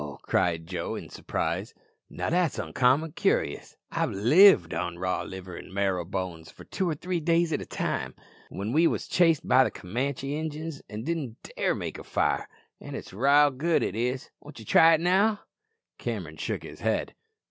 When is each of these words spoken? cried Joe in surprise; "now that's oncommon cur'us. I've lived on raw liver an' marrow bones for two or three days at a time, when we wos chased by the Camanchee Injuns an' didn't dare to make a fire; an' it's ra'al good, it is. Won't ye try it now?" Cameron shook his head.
cried 0.23 0.65
Joe 0.65 0.95
in 0.95 1.09
surprise; 1.11 1.75
"now 2.09 2.31
that's 2.31 2.57
oncommon 2.57 3.11
cur'us. 3.11 3.75
I've 3.91 4.09
lived 4.09 4.73
on 4.73 4.97
raw 4.97 5.21
liver 5.21 5.55
an' 5.55 5.71
marrow 5.71 6.03
bones 6.05 6.49
for 6.49 6.63
two 6.63 6.89
or 6.89 6.95
three 6.95 7.19
days 7.19 7.53
at 7.53 7.61
a 7.61 7.67
time, 7.67 8.15
when 8.49 8.73
we 8.73 8.87
wos 8.87 9.07
chased 9.07 9.47
by 9.47 9.63
the 9.63 9.69
Camanchee 9.69 10.33
Injuns 10.35 10.81
an' 10.89 11.03
didn't 11.03 11.53
dare 11.55 11.73
to 11.73 11.79
make 11.79 11.99
a 11.99 12.03
fire; 12.03 12.49
an' 12.79 12.95
it's 12.95 13.13
ra'al 13.13 13.51
good, 13.55 13.83
it 13.83 13.95
is. 13.95 14.31
Won't 14.39 14.57
ye 14.57 14.65
try 14.65 14.95
it 14.95 15.01
now?" 15.01 15.41
Cameron 15.99 16.37
shook 16.37 16.63
his 16.63 16.79
head. 16.79 17.13